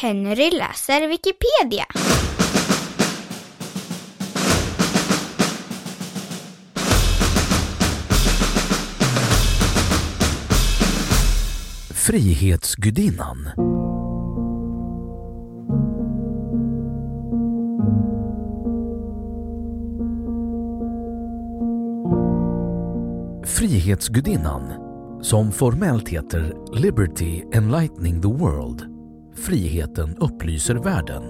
Henry 0.00 0.50
läser 0.50 1.08
Wikipedia. 1.08 1.86
Frihetsgudinnan 11.94 13.36
Frihetsgudinnan, 23.44 24.62
som 25.22 25.52
formellt 25.52 26.08
heter 26.08 26.54
Liberty 26.72 27.42
Enlightening 27.52 28.22
the 28.22 28.28
World, 28.28 28.95
Friheten 29.36 30.16
upplyser 30.16 30.74
världen, 30.74 31.22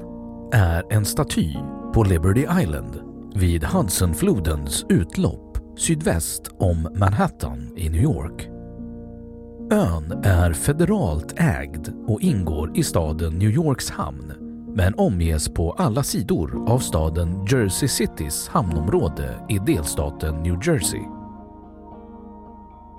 är 0.53 0.93
en 0.93 1.05
staty 1.05 1.55
på 1.95 2.03
Liberty 2.03 2.47
Island 2.63 3.01
vid 3.35 3.65
Hudsonflodens 3.65 4.87
utlopp 4.89 5.59
sydväst 5.77 6.51
om 6.59 6.89
Manhattan 6.95 7.73
i 7.77 7.89
New 7.89 8.03
York. 8.03 8.49
Ön 9.71 10.21
är 10.25 10.53
federalt 10.53 11.35
ägd 11.37 11.89
och 12.07 12.21
ingår 12.21 12.79
i 12.79 12.83
staden 12.83 13.39
New 13.39 13.51
Yorks 13.51 13.91
hamn 13.91 14.33
men 14.75 14.95
omges 14.95 15.49
på 15.49 15.73
alla 15.73 16.03
sidor 16.03 16.71
av 16.71 16.79
staden 16.79 17.47
Jersey 17.47 17.89
Citys 17.89 18.49
hamnområde 18.49 19.35
i 19.49 19.59
delstaten 19.59 20.43
New 20.43 20.59
Jersey. 20.63 21.03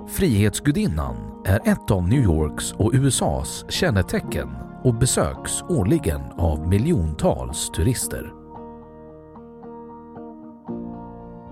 Frihetsgudinnan 0.07 1.15
är 1.45 1.59
ett 1.65 1.91
av 1.91 2.07
New 2.07 2.23
Yorks 2.23 2.71
och 2.71 2.91
USAs 2.93 3.65
kännetecken 3.69 4.66
och 4.87 4.93
besöks 4.93 5.61
årligen 5.61 6.21
av 6.37 6.67
miljontals 6.67 7.69
turister. 7.69 8.33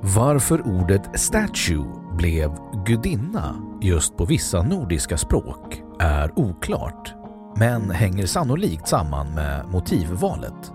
Varför 0.02 0.68
ordet 0.68 1.20
”statue” 1.20 1.86
blev 2.18 2.52
gudinna 2.86 3.56
just 3.82 4.18
på 4.18 4.26
vissa 4.26 4.62
nordiska 4.62 5.18
språk 5.18 5.84
är 6.00 6.40
oklart, 6.40 7.14
men 7.58 7.92
hänger 7.92 8.26
sannolikt 8.26 8.88
samman 8.88 9.28
med 9.36 9.66
motivvalet. 9.68 10.72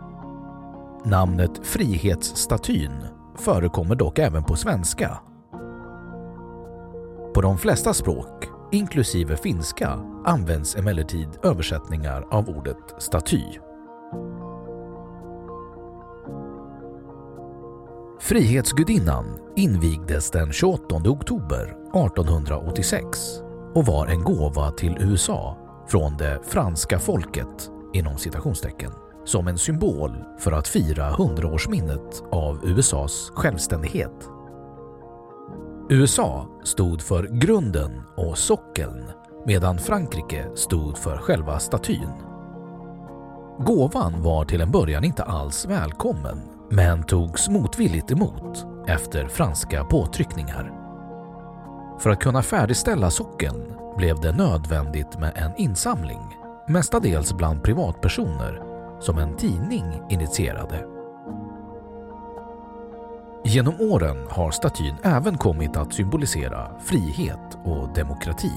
Namnet 1.04 1.66
Frihetsstatyn 1.66 3.04
förekommer 3.36 3.94
dock 3.94 4.18
även 4.18 4.44
på 4.44 4.56
svenska. 4.56 5.18
På 7.34 7.40
de 7.40 7.58
flesta 7.58 7.94
språk, 7.94 8.49
inklusive 8.72 9.36
finska, 9.36 9.88
används 10.24 10.76
emellertid 10.76 11.28
översättningar 11.42 12.26
av 12.30 12.48
ordet 12.48 12.94
staty. 12.98 13.42
Frihetsgudinnan 18.20 19.38
invigdes 19.56 20.30
den 20.30 20.52
28 20.52 20.94
oktober 20.94 21.62
1886 21.62 23.18
och 23.74 23.86
var 23.86 24.06
en 24.06 24.24
gåva 24.24 24.70
till 24.70 24.96
USA 25.00 25.56
från 25.88 26.16
det 26.16 26.40
franska 26.46 26.98
folket 26.98 27.70
inom 27.92 28.18
citationstecken 28.18 28.92
som 29.24 29.48
en 29.48 29.58
symbol 29.58 30.24
för 30.38 30.52
att 30.52 30.68
fira 30.68 31.10
100-årsminnet 31.10 32.22
av 32.32 32.64
USAs 32.64 33.32
självständighet. 33.34 34.28
USA 35.92 36.46
stod 36.64 37.02
för 37.02 37.22
grunden 37.22 38.02
och 38.16 38.38
sockeln 38.38 39.10
medan 39.46 39.78
Frankrike 39.78 40.50
stod 40.54 40.98
för 40.98 41.16
själva 41.16 41.58
statyn. 41.58 42.10
Gåvan 43.58 44.22
var 44.22 44.44
till 44.44 44.60
en 44.60 44.70
början 44.70 45.04
inte 45.04 45.22
alls 45.22 45.66
välkommen 45.66 46.38
men 46.70 47.02
togs 47.02 47.48
motvilligt 47.48 48.10
emot 48.10 48.66
efter 48.86 49.28
franska 49.28 49.84
påtryckningar. 49.84 50.72
För 52.00 52.10
att 52.10 52.20
kunna 52.20 52.42
färdigställa 52.42 53.10
sockeln 53.10 53.72
blev 53.96 54.20
det 54.20 54.32
nödvändigt 54.32 55.18
med 55.18 55.32
en 55.36 55.56
insamling, 55.56 56.36
mestadels 56.68 57.32
bland 57.32 57.62
privatpersoner, 57.62 58.62
som 59.00 59.18
en 59.18 59.36
tidning 59.36 60.02
initierade. 60.10 60.99
Genom 63.44 63.74
åren 63.80 64.16
har 64.28 64.50
statyn 64.50 64.94
även 65.02 65.38
kommit 65.38 65.76
att 65.76 65.94
symbolisera 65.94 66.80
frihet 66.80 67.58
och 67.64 67.94
demokrati. 67.94 68.52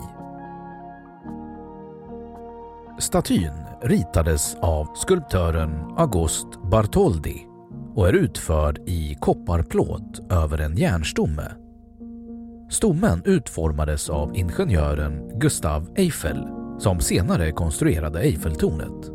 Statyn 3.00 3.54
ritades 3.82 4.56
av 4.56 4.88
skulptören 4.96 5.94
August 5.98 6.48
Bartholdi 6.72 7.46
och 7.96 8.08
är 8.08 8.14
utförd 8.14 8.80
i 8.86 9.16
kopparplåt 9.20 10.32
över 10.32 10.58
en 10.62 10.78
järnstomme. 10.78 11.52
Stommen 12.70 13.22
utformades 13.26 14.10
av 14.10 14.36
ingenjören 14.36 15.40
Gustav 15.40 15.94
Eiffel 15.96 16.48
som 16.80 17.00
senare 17.00 17.52
konstruerade 17.52 18.20
Eiffeltornet. 18.20 19.12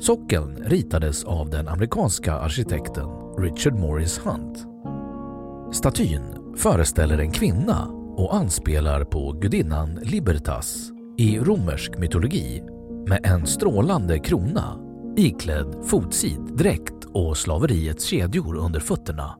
Sockeln 0.00 0.56
ritades 0.56 1.24
av 1.24 1.50
den 1.50 1.68
amerikanska 1.68 2.34
arkitekten 2.34 3.08
Richard 3.38 3.74
Morris 3.74 4.18
Hunt. 4.18 4.71
Statyn 5.72 6.22
föreställer 6.56 7.18
en 7.18 7.30
kvinna 7.30 7.86
och 8.16 8.34
anspelar 8.34 9.04
på 9.04 9.32
gudinnan 9.32 9.94
Libertas 10.02 10.90
i 11.18 11.38
romersk 11.38 11.98
mytologi 11.98 12.62
med 13.08 13.20
en 13.26 13.46
strålande 13.46 14.18
krona 14.18 14.78
iklädd 15.16 15.84
fotsid 15.84 16.40
dräkt 16.40 17.04
och 17.12 17.36
slaveriets 17.36 18.04
kedjor 18.04 18.56
under 18.56 18.80
fötterna. 18.80 19.36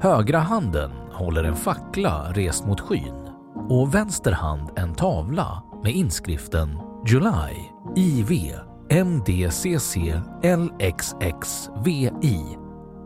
Högra 0.00 0.38
handen 0.38 0.90
håller 1.12 1.44
en 1.44 1.56
fackla 1.56 2.32
rest 2.32 2.66
mot 2.66 2.80
skyn 2.80 3.28
och 3.68 3.94
vänster 3.94 4.32
hand 4.32 4.70
en 4.76 4.94
tavla 4.94 5.62
med 5.82 5.92
inskriften 5.92 6.78
July 7.06 7.54
IV 7.96 8.52
MDCC 8.90 9.96
LXXVI, 10.42 12.10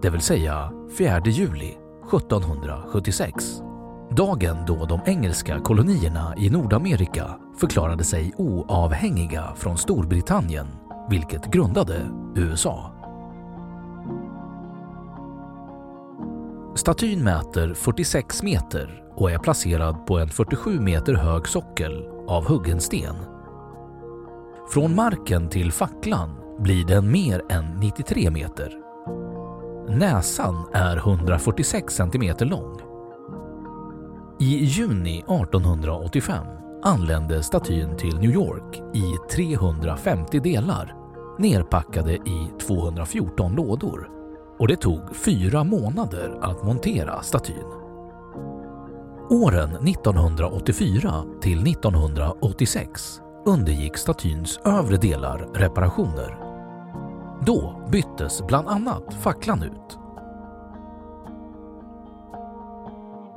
det 0.03 0.11
vill 0.11 0.21
säga 0.21 0.73
4 0.99 1.21
juli 1.25 1.80
1776. 2.17 3.63
Dagen 4.11 4.57
då 4.67 4.85
de 4.85 5.01
engelska 5.07 5.61
kolonierna 5.61 6.35
i 6.39 6.51
Nordamerika 6.51 7.39
förklarade 7.59 8.05
sig 8.05 8.33
oavhängiga 8.37 9.55
från 9.57 9.79
Storbritannien, 9.79 10.67
vilket 11.11 11.47
grundade 11.47 12.11
USA. 12.37 12.93
Statyn 16.75 17.25
mäter 17.25 17.75
46 17.75 18.43
meter 18.43 19.03
och 19.15 19.31
är 19.31 19.39
placerad 19.39 20.07
på 20.07 20.19
en 20.19 20.29
47 20.29 20.81
meter 20.81 21.15
hög 21.15 21.49
sockel 21.49 22.09
av 22.29 22.45
huggen 22.45 22.81
sten. 22.81 23.17
Från 24.71 24.95
marken 24.95 25.49
till 25.49 25.73
facklan 25.73 26.31
blir 26.59 26.85
den 26.85 27.13
mer 27.13 27.43
än 27.49 27.65
93 27.65 28.31
meter. 28.31 28.90
Näsan 29.93 30.67
är 30.73 30.97
146 30.97 31.95
cm 31.95 32.35
lång. 32.41 32.79
I 34.41 34.65
juni 34.65 35.19
1885 35.19 36.47
anlände 36.83 37.43
statyn 37.43 37.97
till 37.97 38.19
New 38.19 38.31
York 38.31 38.83
i 38.95 39.35
350 39.35 40.41
delar 40.41 40.95
nerpackade 41.39 42.13
i 42.13 42.51
214 42.67 43.53
lådor 43.53 44.09
och 44.59 44.69
det 44.69 44.77
tog 44.77 45.17
fyra 45.17 45.65
månader 45.65 46.39
att 46.43 46.65
montera 46.65 47.23
statyn. 47.23 47.67
Åren 49.31 49.89
1984 49.89 51.25
till 51.41 51.67
1986 51.73 53.21
undergick 53.47 53.97
statyns 53.97 54.59
övre 54.65 54.97
delar 54.97 55.49
reparationer. 55.55 56.50
Då 57.51 57.83
byttes 57.89 58.43
bland 58.47 58.69
annat 58.69 59.15
facklan 59.15 59.63
ut. 59.63 59.99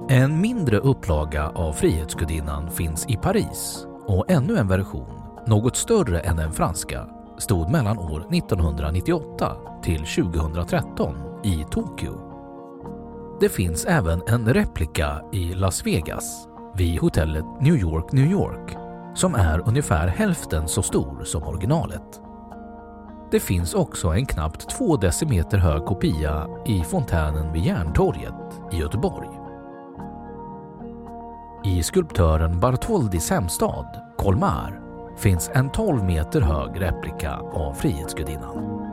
En 0.09 0.41
mindre 0.41 0.77
upplaga 0.77 1.49
av 1.49 1.73
Frihetsgudinnan 1.73 2.71
finns 2.71 3.05
i 3.09 3.17
Paris 3.17 3.87
och 4.07 4.31
ännu 4.31 4.57
en 4.57 4.67
version, 4.67 5.21
något 5.47 5.75
större 5.75 6.19
än 6.19 6.35
den 6.35 6.51
franska, 6.51 7.07
stod 7.37 7.69
mellan 7.69 7.97
år 7.97 8.19
1998 8.35 9.57
till 9.83 10.05
2013 10.05 11.15
i 11.43 11.65
Tokyo. 11.71 12.13
Det 13.39 13.49
finns 13.49 13.85
även 13.85 14.21
en 14.27 14.53
replika 14.53 15.21
i 15.31 15.53
Las 15.53 15.85
Vegas 15.85 16.47
vid 16.75 16.99
hotellet 16.99 17.45
New 17.61 17.75
York, 17.75 18.11
New 18.11 18.31
York 18.31 18.77
som 19.15 19.35
är 19.35 19.67
ungefär 19.67 20.07
hälften 20.07 20.67
så 20.67 20.81
stor 20.81 21.23
som 21.23 21.43
originalet. 21.43 22.22
Det 23.33 23.39
finns 23.39 23.73
också 23.73 24.07
en 24.07 24.25
knappt 24.25 24.69
två 24.69 24.97
decimeter 24.97 25.57
hög 25.57 25.85
kopia 25.85 26.47
i 26.65 26.83
fontänen 26.83 27.53
vid 27.53 27.63
Järntorget 27.63 28.61
i 28.71 28.75
Göteborg. 28.75 29.29
I 31.65 31.83
skulptören 31.83 32.59
Bartholdis 32.59 33.29
hemstad, 33.29 34.01
Colmar, 34.17 34.81
finns 35.17 35.49
en 35.53 35.71
12 35.71 36.03
meter 36.03 36.41
hög 36.41 36.81
replika 36.81 37.35
av 37.35 37.73
Frihetsgudinnan. 37.73 38.83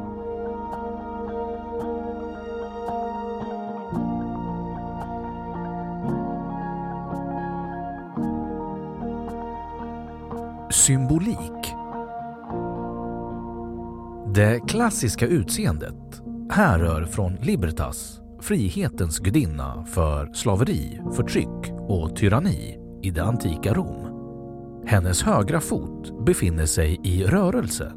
Symbolik 10.70 11.59
det 14.34 14.60
klassiska 14.68 15.26
utseendet 15.26 16.22
härrör 16.50 17.04
från 17.04 17.34
Libertas, 17.34 18.20
frihetens 18.40 19.18
gudinna 19.18 19.84
för 19.84 20.32
slaveri, 20.32 21.00
förtryck 21.16 21.72
och 21.88 22.16
tyranni 22.16 22.78
i 23.02 23.10
det 23.10 23.24
antika 23.24 23.74
Rom. 23.74 24.06
Hennes 24.86 25.22
högra 25.22 25.60
fot 25.60 26.26
befinner 26.26 26.66
sig 26.66 27.00
i 27.04 27.24
rörelse. 27.24 27.92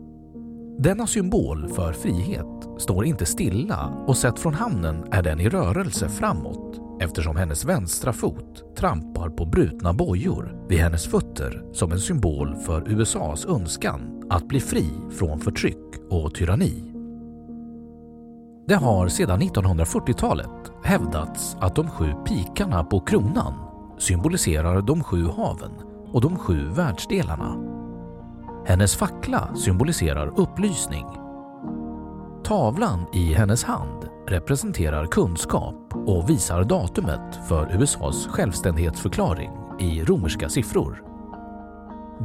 Denna 0.80 1.07
symbol 1.07 1.69
för 1.69 1.94
frihet 1.94 2.81
står 2.81 3.06
inte 3.06 3.25
stilla 3.25 4.03
och 4.07 4.18
sett 4.18 4.39
från 4.39 4.53
hamnen 4.53 5.06
är 5.12 5.21
den 5.21 5.39
i 5.39 5.50
rörelse 5.50 6.09
framåt 6.09 6.82
eftersom 7.03 7.35
hennes 7.35 7.65
vänstra 7.65 8.13
fot 8.13 8.75
trampar 8.77 9.29
på 9.29 9.45
brutna 9.45 9.94
bojor 9.94 10.65
vid 10.69 10.79
hennes 10.79 11.07
fötter 11.07 11.63
som 11.73 11.91
en 11.91 12.00
symbol 12.00 12.55
för 12.55 12.91
USAs 12.91 13.45
önskan 13.45 14.23
att 14.29 14.47
bli 14.47 14.59
fri 14.59 14.89
från 15.17 15.39
förtryck 15.39 15.77
och 16.09 16.35
tyranni. 16.35 16.94
Det 18.67 18.75
har 18.75 19.07
sedan 19.07 19.41
1940-talet 19.41 20.71
hävdats 20.83 21.57
att 21.59 21.75
de 21.75 21.89
sju 21.89 22.13
pikarna 22.27 22.83
på 22.83 23.00
kronan 23.00 23.53
symboliserar 23.97 24.81
de 24.81 25.03
sju 25.03 25.27
haven 25.27 25.71
och 26.11 26.21
de 26.21 26.39
sju 26.39 26.69
världsdelarna. 26.69 27.55
Hennes 28.65 28.95
fackla 28.95 29.55
symboliserar 29.55 30.39
upplysning. 30.39 31.05
Tavlan 32.44 33.05
i 33.13 33.33
hennes 33.33 33.63
hand 33.63 34.02
representerar 34.28 35.06
kunskap 35.06 35.94
och 35.94 36.30
visar 36.30 36.64
datumet 36.64 37.40
för 37.48 37.81
USAs 37.81 38.28
självständighetsförklaring 38.28 39.52
i 39.80 40.04
romerska 40.04 40.50
siffror. 40.50 41.04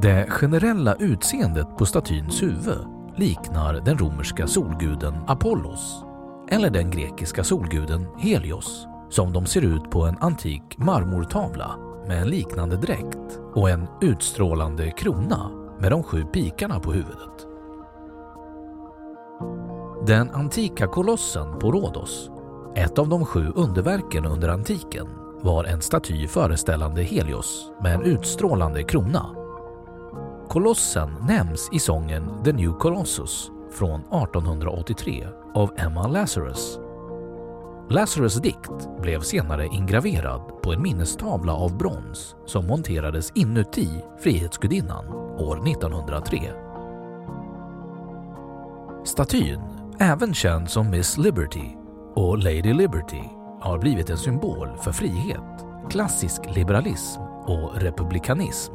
Det 0.03 0.31
generella 0.31 0.95
utseendet 0.95 1.77
på 1.79 1.87
statyns 1.87 2.43
huvud 2.43 2.87
liknar 3.17 3.75
den 3.75 3.99
romerska 3.99 4.47
solguden 4.47 5.15
Apollos 5.27 6.05
eller 6.49 6.71
den 6.71 6.91
grekiska 6.91 7.45
solguden 7.45 8.06
Helios 8.19 8.87
som 9.11 9.33
de 9.33 9.47
ser 9.47 9.62
ut 9.62 9.91
på 9.91 10.05
en 10.05 10.19
antik 10.19 10.79
marmortavla 10.79 11.77
med 12.06 12.23
en 12.23 12.29
liknande 12.29 12.77
dräkt 12.77 13.41
och 13.55 13.71
en 13.71 13.89
utstrålande 14.00 14.91
krona 14.91 15.50
med 15.81 15.91
de 15.91 16.03
sju 16.03 16.25
pikarna 16.25 16.81
på 16.81 16.93
huvudet. 16.93 17.48
Den 20.08 20.31
antika 20.31 20.87
kolossen 20.87 21.58
på 21.58 21.72
Rhodos, 21.72 22.31
ett 22.75 22.99
av 22.99 23.08
de 23.08 23.25
sju 23.25 23.52
underverken 23.55 24.25
under 24.25 24.49
antiken, 24.49 25.06
var 25.43 25.64
en 25.64 25.82
staty 25.82 26.26
föreställande 26.26 27.02
Helios 27.02 27.72
med 27.82 27.94
en 27.94 28.02
utstrålande 28.02 28.82
krona. 28.82 29.26
Kolossen 30.49 31.14
nämns 31.28 31.69
i 31.72 31.78
sången 31.78 32.44
The 32.44 32.52
New 32.52 32.72
Colossus 32.72 33.50
från 33.72 34.00
1883 34.00 35.26
av 35.55 35.70
Emma 35.76 36.08
Lazarus. 36.08 36.78
Lazarus 37.90 38.34
dikt 38.34 39.00
blev 39.02 39.20
senare 39.20 39.66
ingraverad 39.66 40.62
på 40.62 40.72
en 40.72 40.82
minnestavla 40.82 41.54
av 41.54 41.76
brons 41.76 42.37
som 42.46 42.66
monterades 42.66 43.32
inuti 43.34 43.88
Frihetsgudinnan 44.22 45.08
år 45.38 45.69
1903. 45.69 46.52
Statyn, 49.04 49.77
även 50.00 50.35
känd 50.35 50.71
som 50.71 50.91
Miss 50.91 51.19
Liberty 51.19 51.75
och 52.15 52.39
Lady 52.39 52.73
Liberty, 52.73 53.23
har 53.61 53.79
blivit 53.79 54.11
en 54.11 54.19
symbol 54.19 54.69
för 54.83 54.93
frihet, 54.93 55.67
klassisk 55.91 56.41
liberalism 56.56 57.21
och 57.23 57.81
republikanism. 57.81 58.73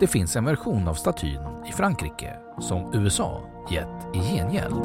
Det 0.00 0.06
finns 0.06 0.36
en 0.36 0.44
version 0.44 0.88
av 0.88 0.94
statyn 0.94 1.40
i 1.68 1.72
Frankrike 1.72 2.36
som 2.60 2.94
USA 2.94 3.42
gett 3.70 4.16
i 4.16 4.18
gengäld. 4.18 4.84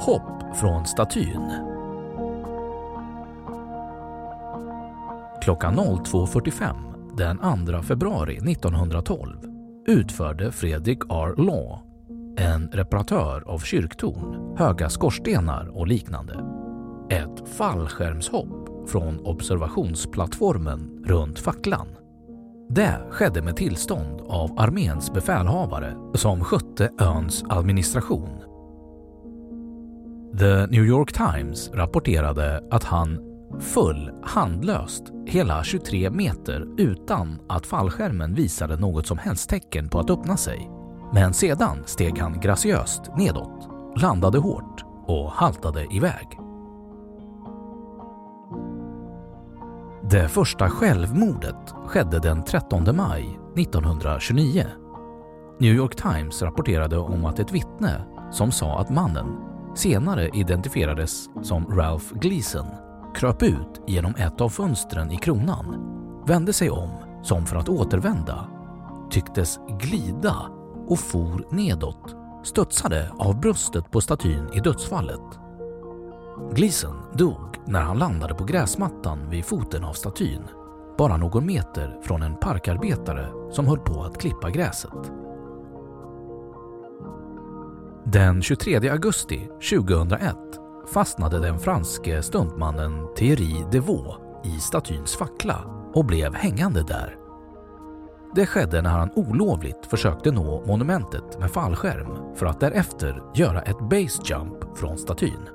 Hopp 0.00 0.56
från 0.56 0.86
statyn. 0.86 1.71
Klockan 5.42 5.80
02.45 5.80 7.16
den 7.16 7.38
2 7.66 7.82
februari 7.82 8.36
1912 8.36 9.36
utförde 9.86 10.52
Fredrik 10.52 10.98
R. 11.08 11.34
Law, 11.36 11.78
en 12.38 12.68
reparatör 12.68 13.42
av 13.46 13.58
kyrktorn, 13.58 14.56
höga 14.58 14.90
skorstenar 14.90 15.78
och 15.78 15.86
liknande, 15.86 16.34
ett 17.10 17.48
fallskärmshopp 17.48 18.88
från 18.90 19.26
observationsplattformen 19.26 21.04
runt 21.06 21.38
facklan. 21.38 21.88
Det 22.68 23.06
skedde 23.10 23.42
med 23.42 23.56
tillstånd 23.56 24.20
av 24.20 24.58
arméns 24.58 25.12
befälhavare 25.12 25.94
som 26.14 26.44
skötte 26.44 26.90
öns 27.00 27.44
administration. 27.48 28.38
The 30.38 30.66
New 30.66 30.84
York 30.84 31.12
Times 31.12 31.70
rapporterade 31.74 32.68
att 32.70 32.84
han 32.84 33.31
föll 33.60 34.10
handlöst 34.22 35.02
hela 35.26 35.64
23 35.64 36.10
meter 36.10 36.66
utan 36.78 37.40
att 37.48 37.66
fallskärmen 37.66 38.34
visade 38.34 38.76
något 38.76 39.06
som 39.06 39.18
helst 39.18 39.50
tecken 39.50 39.88
på 39.88 40.00
att 40.00 40.10
öppna 40.10 40.36
sig. 40.36 40.70
Men 41.12 41.34
sedan 41.34 41.78
steg 41.84 42.18
han 42.18 42.40
graciöst 42.40 43.02
nedåt, 43.16 43.68
landade 43.96 44.38
hårt 44.38 44.84
och 45.06 45.30
haltade 45.30 45.86
iväg. 45.94 46.38
Det 50.10 50.28
första 50.28 50.70
självmordet 50.70 51.74
skedde 51.86 52.18
den 52.18 52.44
13 52.44 52.96
maj 52.96 53.38
1929. 53.56 54.64
New 55.60 55.74
York 55.74 55.96
Times 55.96 56.42
rapporterade 56.42 56.98
om 56.98 57.24
att 57.24 57.38
ett 57.38 57.52
vittne 57.52 58.04
som 58.30 58.52
sa 58.52 58.80
att 58.80 58.90
mannen 58.90 59.26
senare 59.74 60.28
identifierades 60.28 61.24
som 61.42 61.66
Ralph 61.66 62.14
Gleason 62.14 62.66
kröp 63.14 63.42
ut 63.42 63.82
genom 63.86 64.14
ett 64.14 64.40
av 64.40 64.48
fönstren 64.48 65.10
i 65.10 65.16
kronan, 65.16 65.76
vände 66.26 66.52
sig 66.52 66.70
om 66.70 66.90
som 67.22 67.46
för 67.46 67.56
att 67.56 67.68
återvända, 67.68 68.48
tycktes 69.10 69.58
glida 69.80 70.36
och 70.86 70.98
for 70.98 71.54
nedåt, 71.54 72.16
studsade 72.44 73.10
av 73.18 73.40
bröstet 73.40 73.90
på 73.90 74.00
statyn 74.00 74.48
i 74.54 74.60
dödsfallet. 74.60 75.38
Gleason 76.52 76.96
dog 77.14 77.60
när 77.66 77.80
han 77.80 77.98
landade 77.98 78.34
på 78.34 78.44
gräsmattan 78.44 79.30
vid 79.30 79.44
foten 79.44 79.84
av 79.84 79.92
statyn, 79.92 80.42
bara 80.98 81.16
någon 81.16 81.46
meter 81.46 81.98
från 82.02 82.22
en 82.22 82.36
parkarbetare 82.36 83.28
som 83.50 83.66
höll 83.66 83.78
på 83.78 84.02
att 84.02 84.20
klippa 84.20 84.50
gräset. 84.50 85.12
Den 88.04 88.42
23 88.42 88.88
augusti 88.88 89.48
2001 89.70 90.36
fastnade 90.86 91.38
den 91.38 91.58
franske 91.58 92.22
stuntmannen 92.22 93.14
Thierry 93.16 93.64
Devaux 93.70 94.18
i 94.44 94.60
statyns 94.60 95.16
fackla 95.16 95.58
och 95.94 96.04
blev 96.04 96.34
hängande 96.34 96.82
där. 96.82 97.16
Det 98.34 98.46
skedde 98.46 98.82
när 98.82 98.90
han 98.90 99.10
olovligt 99.14 99.86
försökte 99.86 100.30
nå 100.30 100.64
monumentet 100.66 101.38
med 101.38 101.50
fallskärm 101.50 102.36
för 102.36 102.46
att 102.46 102.60
därefter 102.60 103.22
göra 103.34 103.62
ett 103.62 103.80
base 103.80 104.22
jump 104.24 104.78
från 104.78 104.98
statyn. 104.98 105.48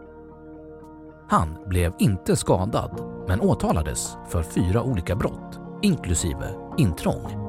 Han 1.29 1.57
blev 1.65 1.93
inte 1.99 2.35
skadad 2.35 3.01
men 3.27 3.41
åtalades 3.41 4.17
för 4.27 4.43
fyra 4.43 4.83
olika 4.83 5.15
brott, 5.15 5.59
inklusive 5.81 6.55
intrång. 6.77 7.46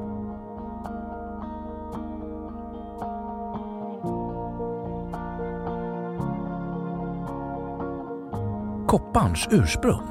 Kopparns 8.88 9.49
ursprung 9.50 10.09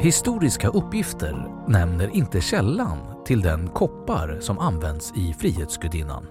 Historiska 0.00 0.68
uppgifter 0.68 1.46
nämner 1.68 2.16
inte 2.16 2.40
källan 2.40 2.98
till 3.26 3.40
den 3.40 3.68
koppar 3.68 4.40
som 4.40 4.58
används 4.58 5.12
i 5.16 5.32
Frihetsgudinnan. 5.32 6.26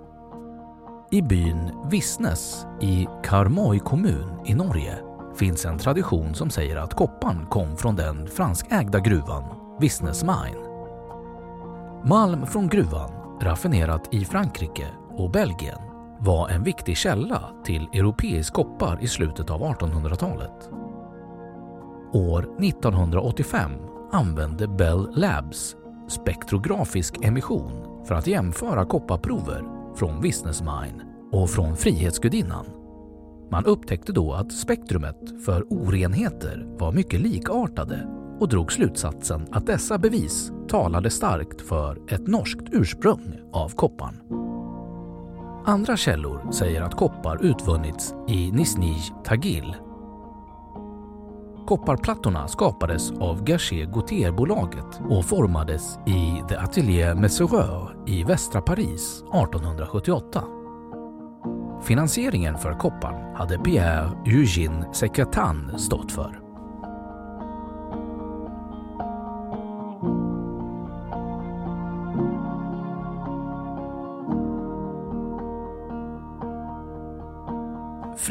I 1.11 1.21
byn 1.21 1.71
Vissnes 1.91 2.65
i 2.81 3.07
Karmøy 3.23 3.79
kommun 3.79 4.41
i 4.45 4.53
Norge 4.53 4.97
finns 5.35 5.65
en 5.65 5.77
tradition 5.77 6.35
som 6.35 6.49
säger 6.49 6.75
att 6.75 6.93
kopparn 6.93 7.45
kom 7.45 7.77
från 7.77 7.95
den 7.95 8.27
franskägda 8.27 8.99
gruvan 8.99 9.43
Vissnes 9.79 10.23
Mine. 10.23 10.63
Malm 12.05 12.45
från 12.45 12.67
gruvan, 12.67 13.11
raffinerat 13.41 14.13
i 14.13 14.25
Frankrike 14.25 14.87
och 15.09 15.31
Belgien, 15.31 15.92
var 16.23 16.49
en 16.49 16.63
viktig 16.63 16.97
källa 16.97 17.49
till 17.65 17.87
europeisk 17.93 18.53
koppar 18.53 19.03
i 19.03 19.07
slutet 19.07 19.49
av 19.49 19.61
1800-talet. 19.61 20.69
År 22.13 22.63
1985 22.63 23.71
använde 24.11 24.67
Bell 24.67 25.09
Labs 25.15 25.75
spektrografisk 26.07 27.25
emission 27.25 28.05
för 28.05 28.15
att 28.15 28.27
jämföra 28.27 28.85
kopparprover 28.85 29.63
från 29.95 30.21
Business 30.21 30.61
Mine 30.61 31.03
och 31.31 31.49
från 31.49 31.77
Frihetsgudinnan. 31.77 32.65
Man 33.51 33.65
upptäckte 33.65 34.11
då 34.11 34.33
att 34.33 34.51
spektrumet 34.51 35.45
för 35.45 35.73
orenheter 35.73 36.65
var 36.79 36.91
mycket 36.91 37.19
likartade 37.19 38.07
och 38.39 38.49
drog 38.49 38.71
slutsatsen 38.71 39.47
att 39.51 39.67
dessa 39.67 39.97
bevis 39.97 40.51
talade 40.67 41.09
starkt 41.09 41.61
för 41.61 42.13
ett 42.13 42.27
norskt 42.27 42.67
ursprung 42.71 43.39
av 43.53 43.69
kopparn. 43.69 44.42
Andra 45.65 45.97
källor 45.97 46.51
säger 46.51 46.81
att 46.81 46.95
koppar 46.95 47.45
utvunnits 47.45 48.13
i 48.27 48.51
Nisnij 48.51 49.13
Tagil 49.23 49.75
Kopparplattorna 51.67 52.47
skapades 52.47 53.11
av 53.11 53.43
Gachet 53.43 53.89
Gautier-bolaget 53.89 55.01
och 55.09 55.25
formades 55.25 55.97
i 56.05 56.43
The 56.49 56.55
Atelier 56.55 57.15
Messereur 57.15 57.95
i 58.07 58.23
västra 58.23 58.61
Paris 58.61 59.23
1878. 59.23 60.43
Finansieringen 61.83 62.57
för 62.57 62.73
kopparn 62.73 63.35
hade 63.35 63.59
Pierre 63.59 64.11
Eugène 64.25 64.93
Secretan 64.93 65.79
stått 65.79 66.11
för. 66.11 66.42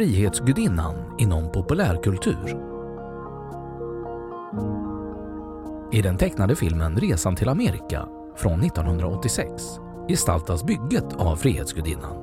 Frihetsgudinnan 0.03 1.15
inom 1.19 1.53
populärkultur 1.53 2.57
I 5.93 6.03
den 6.03 6.17
tecknade 6.17 6.57
filmen 6.57 6.97
Resan 6.97 7.37
till 7.37 7.49
Amerika 7.49 8.09
från 8.37 8.63
1986 8.63 9.63
gestaltas 10.09 10.65
bygget 10.65 11.13
av 11.13 11.37
Frihetsgudinnan. 11.37 12.17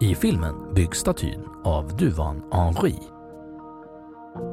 I 0.00 0.14
filmen 0.14 0.74
byggs 0.74 0.98
statyn 0.98 1.44
av 1.64 1.96
duvan 1.96 2.42
Henri. 2.52 2.98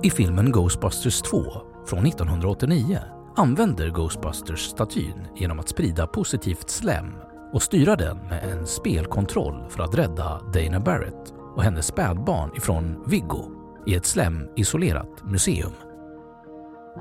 I 0.04 0.10
filmen 0.10 0.52
Ghostbusters 0.52 1.22
2 1.22 1.44
från 1.86 2.06
1989 2.06 3.00
använder 3.36 3.90
Ghostbusters 3.90 4.60
statyn 4.60 5.28
genom 5.36 5.60
att 5.60 5.70
sprida 5.70 6.08
positivt 6.08 6.70
slem 6.70 7.14
och 7.54 7.62
styra 7.62 7.96
den 7.96 8.18
med 8.18 8.44
en 8.44 8.68
spelkontroll 8.68 9.66
för 9.70 9.84
att 9.84 9.96
rädda 9.96 10.42
Dana 10.54 10.80
Barrett 10.80 11.35
och 11.56 11.64
hennes 11.64 11.88
spädbarn 11.88 12.52
ifrån 12.56 13.04
Viggo 13.08 13.44
i 13.86 13.96
ett 13.96 14.06
slemisolerat 14.06 15.24
museum. 15.24 15.74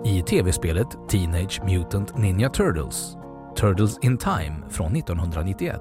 I 0.05 0.23
tv-spelet 0.23 0.89
Teenage 1.09 1.61
Mutant 1.65 2.19
Ninja 2.19 2.49
Turtles, 2.49 3.17
Turtles 3.57 3.99
in 4.03 4.19
Time 4.19 4.57
från 4.71 4.97
1991 4.97 5.81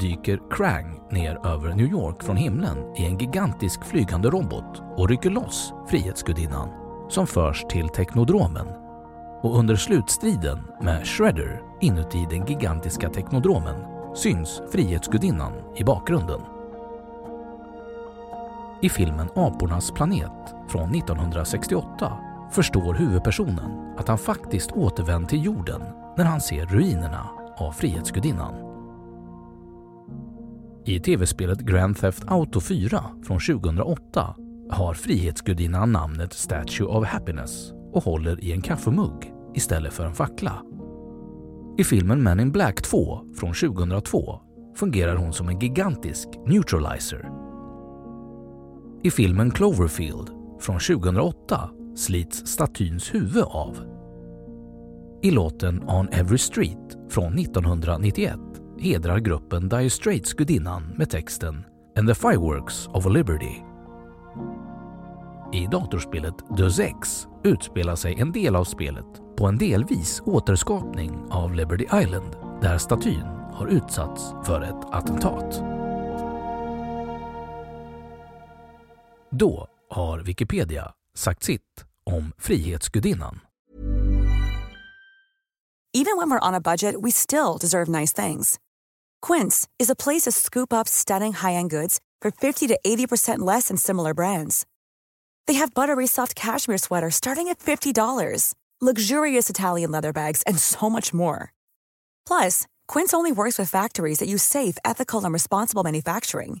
dyker 0.00 0.40
Krang 0.50 1.00
ner 1.10 1.46
över 1.46 1.74
New 1.74 1.86
York 1.86 2.22
från 2.22 2.36
himlen 2.36 2.96
i 2.96 3.04
en 3.04 3.18
gigantisk 3.18 3.84
flygande 3.84 4.28
robot 4.28 4.82
och 4.96 5.08
rycker 5.08 5.30
loss 5.30 5.72
Frihetsgudinnan 5.88 6.68
som 7.08 7.26
förs 7.26 7.64
till 7.70 7.88
Teknodromen. 7.88 8.66
Och 9.42 9.58
under 9.58 9.76
slutstriden 9.76 10.58
med 10.82 11.06
Shredder 11.06 11.62
inuti 11.80 12.26
den 12.30 12.46
gigantiska 12.46 13.10
Teknodromen 13.10 13.76
syns 14.14 14.62
Frihetsgudinnan 14.72 15.52
i 15.76 15.84
bakgrunden. 15.84 16.40
I 18.82 18.88
filmen 18.88 19.28
Apornas 19.34 19.90
planet 19.90 20.54
från 20.68 20.94
1968 20.94 22.18
förstår 22.52 22.94
huvudpersonen 22.94 23.96
att 23.98 24.08
han 24.08 24.18
faktiskt 24.18 24.72
återvänt 24.72 25.28
till 25.28 25.44
jorden 25.44 25.82
när 26.16 26.24
han 26.24 26.40
ser 26.40 26.66
ruinerna 26.66 27.30
av 27.56 27.72
Frihetsgudinnan. 27.72 28.54
I 30.84 31.00
tv-spelet 31.00 31.60
Grand 31.60 31.96
Theft 31.96 32.24
Auto 32.26 32.60
4 32.60 33.04
från 33.22 33.40
2008 33.40 34.36
har 34.70 34.94
Frihetsgudinnan 34.94 35.92
namnet 35.92 36.32
Statue 36.32 36.86
of 36.86 37.06
Happiness 37.06 37.72
och 37.92 38.04
håller 38.04 38.44
i 38.44 38.52
en 38.52 38.62
kaffemugg 38.62 39.32
istället 39.54 39.92
för 39.92 40.06
en 40.06 40.14
fackla. 40.14 40.62
I 41.78 41.84
filmen 41.84 42.22
Men 42.22 42.40
in 42.40 42.52
Black 42.52 42.82
2 42.82 43.20
från 43.40 43.54
2002 43.54 44.40
fungerar 44.76 45.16
hon 45.16 45.32
som 45.32 45.48
en 45.48 45.58
gigantisk 45.58 46.28
neutralizer. 46.46 47.49
I 49.02 49.10
filmen 49.10 49.50
Cloverfield 49.50 50.30
från 50.60 50.78
2008 50.78 51.70
slits 51.96 52.46
statyns 52.46 53.14
huvud 53.14 53.44
av. 53.44 53.78
I 55.22 55.30
låten 55.30 55.82
On 55.88 56.08
Every 56.08 56.38
Street 56.38 56.96
från 57.10 57.38
1991 57.38 58.38
hedrar 58.78 59.18
gruppen 59.18 59.68
Dire 59.68 59.90
Straits 59.90 60.32
gudinnan 60.32 60.94
med 60.96 61.10
texten 61.10 61.64
“And 61.98 62.08
the 62.08 62.14
fireworks 62.14 62.86
of 62.86 63.06
liberty”. 63.06 63.54
I 65.52 65.66
datorspelet 65.66 66.56
Deus 66.56 66.78
Ex 66.78 67.26
utspelar 67.44 67.96
sig 67.96 68.20
en 68.20 68.32
del 68.32 68.56
av 68.56 68.64
spelet 68.64 69.36
på 69.36 69.46
en 69.46 69.58
delvis 69.58 70.22
återskapning 70.24 71.18
av 71.30 71.54
Liberty 71.54 71.84
Island 71.84 72.36
där 72.62 72.78
statyn 72.78 73.24
har 73.52 73.66
utsatts 73.66 74.34
för 74.44 74.62
ett 74.62 74.94
attentat. 74.94 75.79
Då 79.30 79.68
har 79.90 80.18
Wikipedia 80.18 80.92
sagt 81.14 81.42
sitt 81.42 81.84
om 82.06 82.32
Frihetsgudinnan. 82.38 83.40
Even 85.92 86.16
when 86.16 86.30
we're 86.30 86.48
on 86.48 86.54
a 86.54 86.60
budget 86.60 86.94
we 87.02 87.10
still 87.10 87.58
deserve 87.60 87.88
nice 88.00 88.28
things. 88.28 88.58
Quince 89.26 89.68
is 89.78 89.90
a 89.90 89.94
place 89.94 90.22
to 90.22 90.32
scoop 90.32 90.72
up 90.72 90.88
stunning 90.88 91.32
high-end 91.32 91.70
goods 91.70 92.00
for 92.22 92.30
50 92.30 92.68
to 92.68 92.78
80% 92.86 93.38
less 93.38 93.68
than 93.68 93.76
similar 93.76 94.14
brands. 94.14 94.66
They 95.46 95.54
have 95.54 95.74
buttery 95.74 96.06
soft 96.06 96.34
cashmere 96.34 96.78
sweaters 96.78 97.14
starting 97.14 97.48
at 97.48 97.58
$50, 97.58 98.54
luxurious 98.80 99.50
Italian 99.50 99.90
leather 99.90 100.12
bags, 100.12 100.42
and 100.46 100.58
so 100.58 100.88
much 100.90 101.12
more. 101.12 101.52
Plus, 102.26 102.66
Quince 102.88 103.14
only 103.14 103.32
works 103.32 103.58
with 103.58 103.70
factories 103.70 104.18
that 104.18 104.28
use 104.28 104.42
safe, 104.42 104.78
ethical, 104.84 105.24
and 105.24 105.32
responsible 105.32 105.82
manufacturing. 105.82 106.60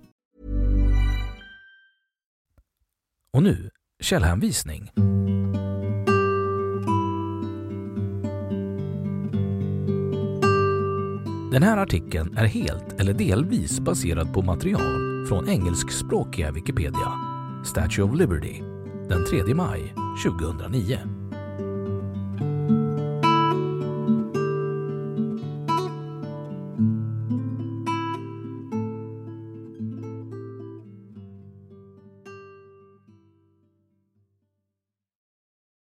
Och 3.33 3.43
nu 3.43 3.69
källhänvisning. 4.03 4.91
Den 11.51 11.63
här 11.63 11.77
artikeln 11.77 12.37
är 12.37 12.45
helt 12.45 12.99
eller 12.99 13.13
delvis 13.13 13.79
baserad 13.79 14.33
på 14.33 14.41
material 14.41 15.25
från 15.27 15.49
engelskspråkiga 15.49 16.51
Wikipedia, 16.51 17.13
Statue 17.65 18.05
of 18.05 18.15
Liberty, 18.15 18.61
den 19.09 19.25
3 19.25 19.55
maj 19.55 19.93
2009. 20.25 21.20